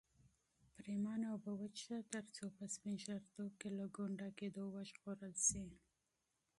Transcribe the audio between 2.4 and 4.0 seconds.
په سپین ږیرتوب کې له